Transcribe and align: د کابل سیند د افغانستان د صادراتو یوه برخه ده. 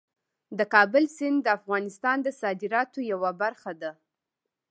د 0.57 0.59
کابل 0.73 1.03
سیند 1.15 1.37
د 1.43 1.47
افغانستان 1.59 2.17
د 2.23 2.27
صادراتو 2.41 2.99
یوه 3.11 3.31
برخه 3.41 3.71
ده. 3.81 3.91